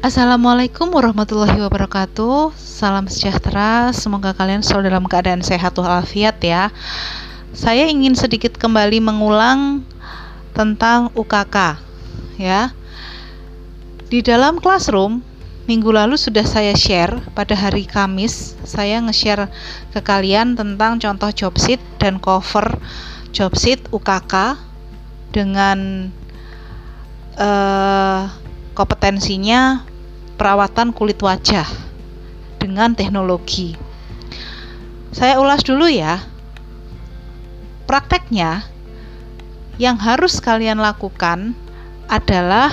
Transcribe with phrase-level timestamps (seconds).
[0.00, 2.56] Assalamualaikum warahmatullahi wabarakatuh.
[2.56, 3.92] Salam sejahtera.
[3.92, 6.72] Semoga kalian selalu dalam keadaan sehat walafiat ya.
[7.52, 9.84] Saya ingin sedikit kembali mengulang
[10.56, 11.76] tentang UKK
[12.40, 12.72] ya.
[14.08, 15.20] Di dalam classroom
[15.68, 19.52] minggu lalu sudah saya share pada hari Kamis saya nge-share
[19.92, 22.80] ke kalian tentang contoh job sheet dan cover
[23.36, 24.56] job sheet UKK
[25.28, 26.08] dengan
[27.36, 28.32] uh,
[28.72, 29.89] kompetensinya
[30.40, 31.68] perawatan kulit wajah
[32.56, 33.76] dengan teknologi.
[35.12, 36.24] Saya ulas dulu ya.
[37.84, 38.64] Prakteknya
[39.76, 41.52] yang harus kalian lakukan
[42.08, 42.72] adalah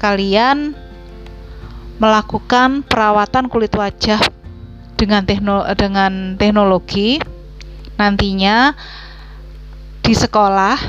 [0.00, 0.72] kalian
[2.00, 4.24] melakukan perawatan kulit wajah
[4.96, 5.28] dengan
[5.76, 7.20] dengan teknologi
[8.00, 8.72] nantinya
[10.00, 10.80] di sekolah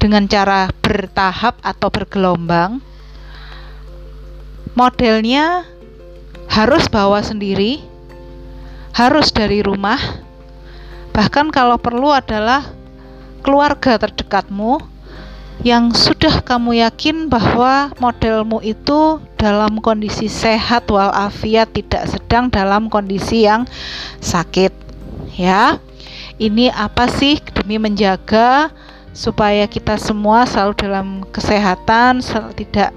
[0.00, 2.80] dengan cara bertahap atau bergelombang
[4.74, 5.66] modelnya
[6.50, 7.82] harus bawa sendiri,
[8.94, 9.98] harus dari rumah,
[11.14, 12.66] bahkan kalau perlu adalah
[13.40, 14.82] keluarga terdekatmu
[15.60, 23.44] yang sudah kamu yakin bahwa modelmu itu dalam kondisi sehat walafiat tidak sedang dalam kondisi
[23.44, 23.68] yang
[24.24, 24.72] sakit
[25.36, 25.76] ya.
[26.40, 28.72] Ini apa sih demi menjaga
[29.12, 32.24] supaya kita semua selalu dalam kesehatan
[32.56, 32.96] tidak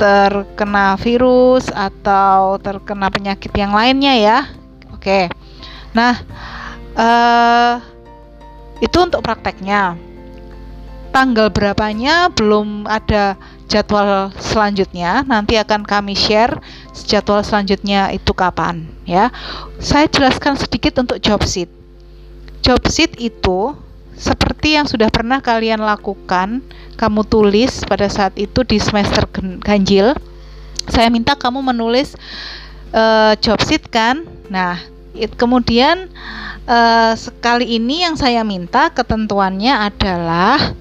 [0.00, 4.38] terkena virus atau terkena penyakit yang lainnya ya.
[4.96, 5.28] Oke.
[5.92, 6.16] Nah,
[6.96, 7.84] uh,
[8.80, 10.00] itu untuk prakteknya.
[11.10, 13.36] Tanggal berapanya belum ada
[13.68, 15.26] jadwal selanjutnya.
[15.28, 16.56] Nanti akan kami share
[17.04, 19.28] jadwal selanjutnya itu kapan ya.
[19.82, 21.68] Saya jelaskan sedikit untuk job sheet.
[22.64, 23.74] Job sheet itu
[24.20, 26.60] seperti yang sudah pernah kalian lakukan,
[27.00, 29.24] kamu tulis pada saat itu di semester
[29.64, 30.12] ganjil.
[30.92, 32.12] Saya minta kamu menulis
[32.92, 34.28] uh, job sheet kan.
[34.52, 34.76] Nah,
[35.16, 36.12] it, kemudian
[36.68, 40.76] uh, sekali ini yang saya minta ketentuannya adalah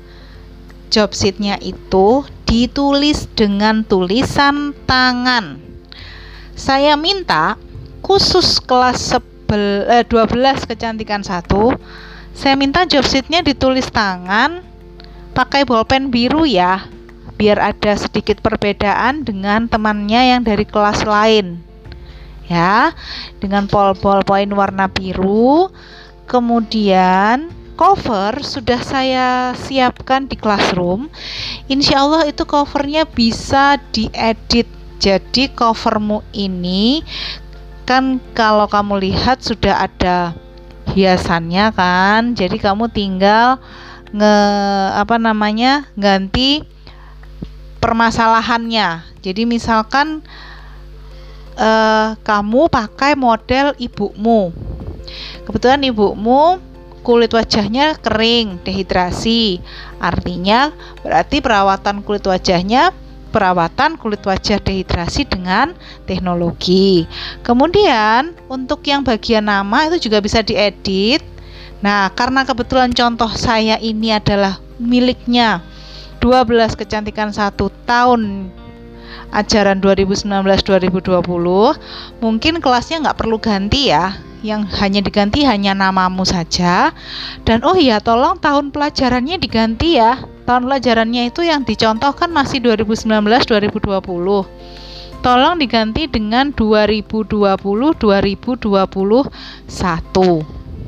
[0.92, 5.64] job sheetnya itu ditulis dengan tulisan tangan.
[6.60, 7.56] Saya minta
[8.04, 9.16] khusus kelas
[9.48, 11.72] 12 eh, kecantikan satu
[12.40, 14.64] saya minta job sheetnya ditulis tangan
[15.36, 16.88] pakai bolpen biru ya,
[17.36, 21.60] biar ada sedikit perbedaan dengan temannya yang dari kelas lain.
[22.48, 22.96] Ya,
[23.44, 25.68] dengan pol-pol poin warna biru.
[26.32, 31.12] Kemudian cover sudah saya siapkan di classroom.
[31.68, 34.72] Insya Allah itu covernya bisa diedit.
[35.04, 37.04] Jadi covermu ini
[37.84, 40.36] kan kalau kamu lihat sudah ada
[40.94, 42.34] hiasannya kan.
[42.34, 43.62] Jadi kamu tinggal
[44.10, 44.36] nge
[44.98, 46.66] apa namanya ganti
[47.80, 49.06] permasalahannya.
[49.22, 50.24] Jadi misalkan
[51.60, 54.52] uh, kamu pakai model ibumu.
[55.46, 56.62] Kebetulan ibumu
[57.02, 59.60] kulit wajahnya kering dehidrasi.
[60.00, 62.94] Artinya berarti perawatan kulit wajahnya
[63.30, 65.78] perawatan kulit wajah dehidrasi dengan
[66.10, 67.06] teknologi.
[67.46, 71.24] Kemudian untuk yang bagian nama itu juga bisa diedit.
[71.80, 75.64] Nah, karena kebetulan contoh saya ini adalah miliknya
[76.20, 78.52] 12 kecantikan satu tahun
[79.30, 81.22] ajaran 2019-2020
[82.20, 86.96] mungkin kelasnya nggak perlu ganti ya yang hanya diganti hanya namamu saja
[87.44, 90.18] dan oh iya tolong tahun pelajarannya diganti ya
[90.50, 97.70] tahun pelajarannya itu yang dicontohkan masih 2019-2020 tolong diganti dengan 2020-2021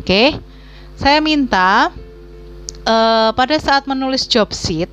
[0.01, 0.23] oke?
[0.97, 1.93] Saya minta
[2.89, 4.89] uh, pada saat menulis job sheet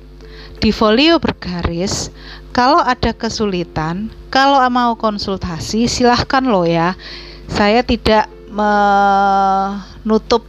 [0.61, 2.13] di folio bergaris
[2.53, 6.93] kalau ada kesulitan kalau mau konsultasi silahkan lo ya.
[7.49, 10.45] Saya tidak menutup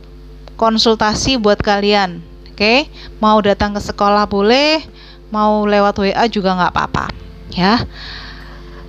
[0.60, 2.28] konsultasi buat kalian
[2.60, 2.92] Oke,
[3.24, 4.84] mau datang ke sekolah boleh,
[5.32, 7.08] mau lewat WA juga nggak apa-apa,
[7.56, 7.88] ya.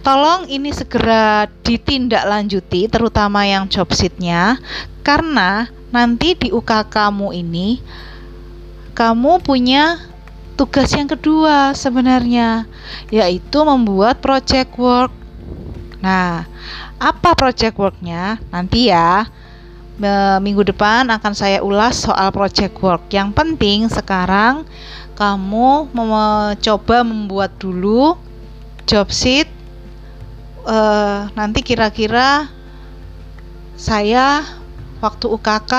[0.03, 4.59] Tolong ini segera ditindaklanjuti, terutama yang job sheetnya,
[5.07, 7.79] karena nanti di UK kamu ini
[8.91, 10.03] kamu punya
[10.59, 12.67] tugas yang kedua sebenarnya,
[13.07, 15.15] yaitu membuat project work.
[16.03, 16.43] Nah,
[16.99, 18.35] apa project worknya?
[18.51, 19.31] Nanti ya
[20.41, 23.05] minggu depan akan saya ulas soal project work.
[23.13, 24.65] Yang penting sekarang
[25.13, 28.17] kamu mencoba membuat dulu
[28.89, 29.47] job sheet.
[30.61, 32.45] Uh, nanti kira-kira
[33.73, 34.45] saya
[35.01, 35.73] waktu UKK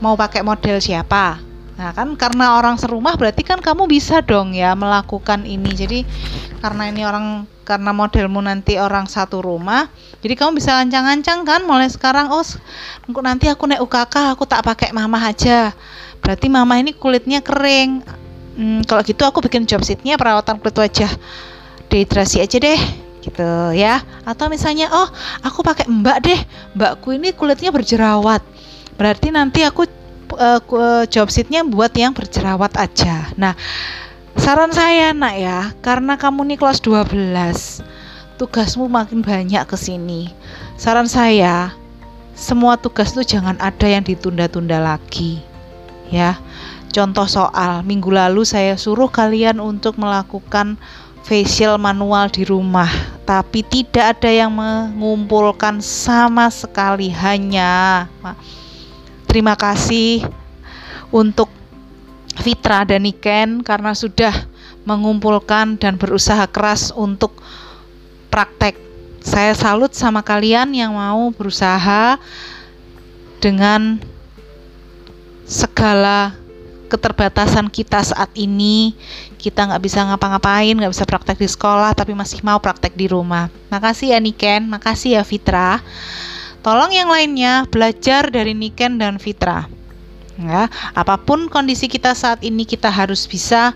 [0.00, 1.40] mau pakai model siapa?
[1.76, 5.68] Nah, kan karena orang serumah berarti kan kamu bisa dong ya melakukan ini.
[5.76, 6.00] Jadi
[6.66, 9.86] karena ini orang karena modelmu nanti orang satu rumah,
[10.18, 12.42] jadi kamu bisa ancang-ancang kan mulai sekarang oh
[13.22, 15.70] nanti aku naik UKK aku tak pakai mama aja.
[16.18, 18.02] Berarti mama ini kulitnya kering.
[18.58, 21.12] Hmm, kalau gitu aku bikin job sheetnya perawatan kulit wajah
[21.86, 22.80] dehidrasi aja deh
[23.20, 25.08] gitu ya atau misalnya oh
[25.42, 26.40] aku pakai mbak deh
[26.72, 28.40] mbakku ini kulitnya berjerawat
[28.96, 29.84] berarti nanti aku
[30.34, 33.30] uh, job sheetnya buat yang berjerawat aja.
[33.38, 33.54] Nah,
[34.36, 37.82] saran saya nak ya, karena kamu nih kelas 12,
[38.40, 40.32] tugasmu makin banyak ke sini.
[40.76, 41.72] Saran saya,
[42.36, 45.40] semua tugas tuh jangan ada yang ditunda-tunda lagi.
[46.12, 46.38] Ya.
[46.92, 50.80] Contoh soal, minggu lalu saya suruh kalian untuk melakukan
[51.26, 52.88] facial manual di rumah,
[53.28, 58.06] tapi tidak ada yang mengumpulkan sama sekali hanya
[59.36, 60.24] terima kasih
[61.12, 61.52] untuk
[62.36, 64.32] Fitra dan Niken karena sudah
[64.86, 67.34] mengumpulkan dan berusaha keras untuk
[68.30, 68.78] praktek.
[69.24, 72.20] Saya salut sama kalian yang mau berusaha
[73.42, 73.98] dengan
[75.42, 76.38] segala
[76.86, 78.94] keterbatasan kita saat ini
[79.42, 83.50] kita nggak bisa ngapa-ngapain nggak bisa praktek di sekolah tapi masih mau praktek di rumah
[83.66, 85.82] makasih ya Niken makasih ya Fitra
[86.66, 89.70] Tolong yang lainnya belajar dari Niken dan Fitra.
[90.36, 93.72] Ya, apa pun kondisi kita saat ini kita harus bisa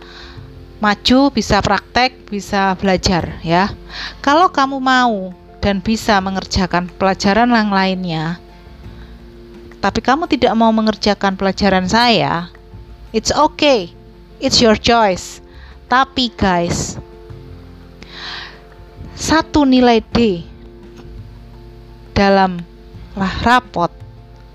[0.84, 3.72] maju, bisa praktek, bisa belajar ya.
[4.20, 5.32] Kalau kamu mau
[5.64, 8.36] dan bisa mengerjakan pelajaran yang lainnya,
[9.80, 12.52] tapi kamu tidak mau mengerjakan pelajaran saya,
[13.16, 13.96] it's okay.
[14.40, 15.40] It's your choice.
[15.88, 17.00] Tapi guys,
[19.16, 20.44] satu nilai D
[22.16, 22.60] dalam
[23.16, 23.92] rapot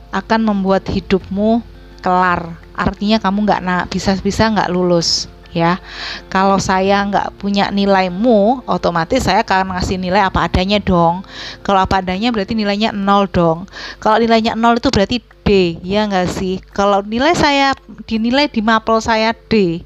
[0.10, 1.75] akan membuat hidupmu
[2.06, 2.54] kelar.
[2.78, 5.25] Artinya kamu nggak nak bisa-bisa nggak lulus
[5.56, 5.80] ya.
[6.28, 11.24] Kalau saya nggak punya nilaimu, otomatis saya akan ngasih nilai apa adanya dong.
[11.63, 13.63] Kalau apa adanya berarti nilainya nol dong.
[14.04, 16.60] Kalau nilainya nol itu berarti D, ya nggak sih?
[16.75, 17.72] Kalau nilai saya
[18.04, 19.81] dinilai di mapel saya D,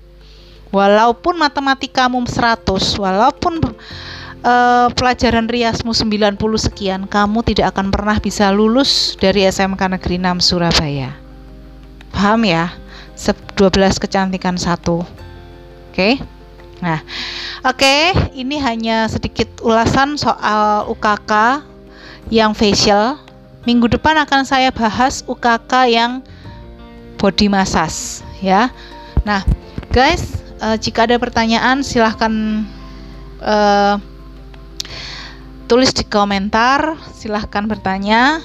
[0.73, 2.65] walaupun matematikamu 100,
[2.97, 3.61] walaupun
[4.41, 10.47] uh, pelajaran riasmu 90 sekian, kamu tidak akan pernah bisa lulus dari SMK Negeri 6
[10.49, 11.28] Surabaya.
[12.13, 12.73] Paham ya?
[13.59, 15.03] 12 kecantikan satu.
[15.03, 15.93] Oke?
[15.93, 16.13] Okay?
[16.79, 17.03] Nah,
[17.67, 21.59] oke, okay, ini hanya sedikit ulasan soal UKK
[22.31, 23.19] yang facial.
[23.67, 26.23] Minggu depan akan saya bahas UKK yang
[27.19, 28.71] body massage ya.
[29.27, 29.43] Nah,
[29.91, 32.63] guys, uh, jika ada pertanyaan silahkan
[33.43, 33.99] uh,
[35.67, 38.39] tulis di komentar, silahkan bertanya.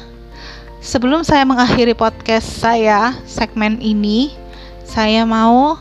[0.85, 4.29] Sebelum saya mengakhiri podcast saya, segmen ini,
[4.85, 5.81] saya mau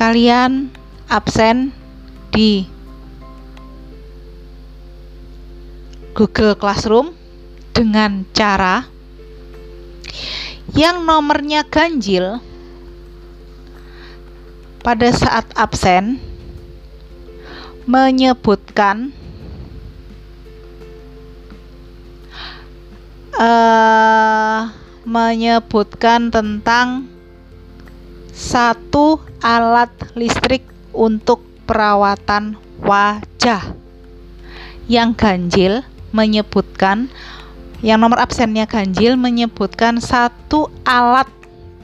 [0.00, 0.72] kalian
[1.12, 1.68] absen
[2.32, 2.64] di
[6.16, 7.12] Google Classroom
[7.76, 8.88] dengan cara
[10.72, 12.40] yang nomornya ganjil.
[14.80, 16.16] Pada saat absen
[17.84, 19.12] menyebutkan
[23.44, 24.72] uh,
[25.04, 27.08] menyebutkan tentang
[28.32, 30.64] satu alat listrik
[30.96, 33.76] untuk perawatan wajah.
[34.88, 35.72] Yang ganjil
[36.12, 37.08] menyebutkan
[37.84, 41.28] yang nomor absennya ganjil menyebutkan satu alat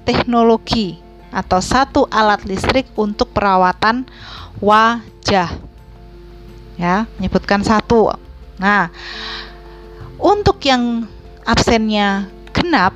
[0.08, 0.96] teknologi
[1.28, 4.08] atau satu alat listrik untuk perawatan
[4.64, 5.52] wajah.
[6.80, 8.16] Ya, menyebutkan satu.
[8.56, 8.88] Nah,
[10.16, 11.04] untuk yang
[11.44, 12.92] absennya genap,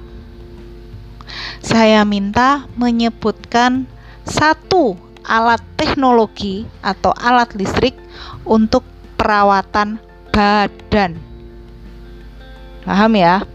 [1.64, 3.88] saya minta menyebutkan
[4.24, 7.96] satu alat teknologi atau alat listrik
[8.44, 8.84] untuk
[9.16, 9.96] perawatan
[10.28, 11.16] badan.
[12.84, 13.48] Paham ya?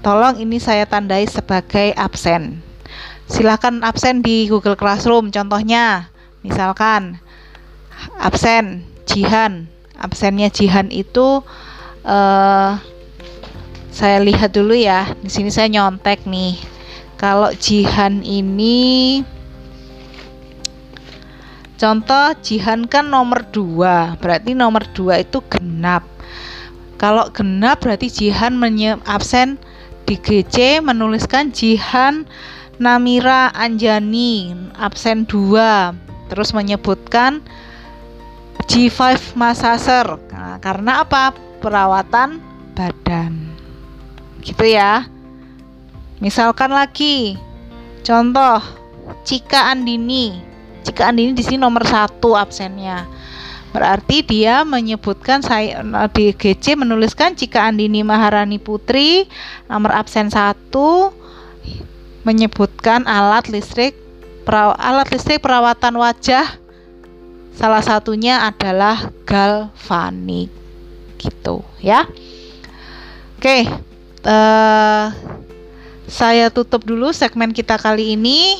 [0.00, 2.64] Tolong ini saya tandai sebagai absen.
[3.28, 5.30] Silahkan absen di Google Classroom.
[5.30, 6.10] Contohnya,
[6.42, 7.20] misalkan
[8.18, 9.68] absen Jihan.
[10.00, 11.44] Absennya Jihan itu
[12.02, 12.72] uh,
[13.92, 15.12] saya lihat dulu ya.
[15.20, 16.56] Di sini saya nyontek nih.
[17.20, 19.20] Kalau jihan ini
[21.78, 26.02] contoh jihan kan nomor 2 berarti nomor 2 itu genap.
[26.98, 28.58] Kalau genap berarti jihan
[29.06, 29.60] absen
[30.02, 32.26] di GC menuliskan jihan
[32.82, 37.38] Namira Anjani absen 2 terus menyebutkan
[38.66, 40.18] G5 Masaser.
[40.32, 41.36] Nah, karena apa?
[41.62, 42.42] Perawatan
[42.74, 43.51] badan
[44.42, 45.06] gitu ya
[46.18, 47.38] misalkan lagi
[48.02, 48.82] contoh
[49.22, 50.34] Cika Andini.
[50.82, 53.06] Cika Andini di sini nomor satu absennya.
[53.72, 55.80] Berarti dia menyebutkan saya
[56.12, 59.24] di GC menuliskan Cika Andini Maharani Putri
[59.70, 61.14] nomor absen satu
[62.22, 63.96] menyebutkan alat listrik
[64.46, 66.44] alat listrik perawatan wajah
[67.56, 70.52] salah satunya adalah galvanik
[71.16, 72.04] gitu ya.
[73.38, 73.66] Oke,
[74.26, 75.10] uh,
[76.06, 78.58] saya tutup dulu segmen kita kali ini.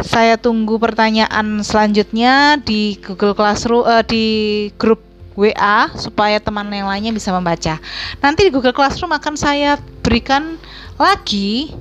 [0.00, 5.04] Saya tunggu pertanyaan selanjutnya di Google Classroom uh, di grup
[5.36, 7.76] WA supaya teman yang lainnya bisa membaca.
[8.20, 10.56] Nanti di Google Classroom akan saya berikan
[10.96, 11.72] lagi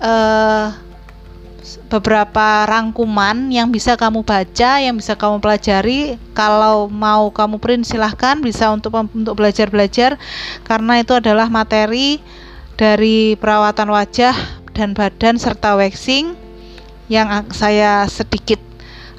[0.00, 0.72] uh,
[1.92, 6.16] beberapa rangkuman yang bisa kamu baca, yang bisa kamu pelajari.
[6.32, 10.16] Kalau mau kamu print silahkan bisa untuk untuk belajar-belajar
[10.64, 12.18] karena itu adalah materi
[12.80, 14.32] dari perawatan wajah
[14.72, 16.32] dan badan serta waxing
[17.10, 18.62] yang saya sedikit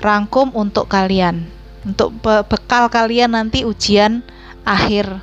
[0.02, 1.46] rangkum untuk kalian
[1.86, 4.26] untuk be bekal kalian nanti ujian
[4.66, 5.22] akhir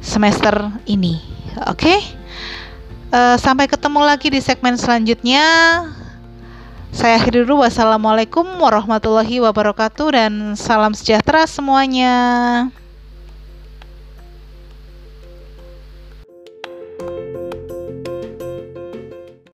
[0.00, 1.20] semester ini
[1.68, 1.98] oke okay?
[3.12, 5.44] uh, eh, sampai ketemu lagi di segmen selanjutnya
[6.92, 7.62] saya akhiri dulu.
[7.64, 12.12] Wassalamualaikum warahmatullahi wabarakatuh dan salam sejahtera semuanya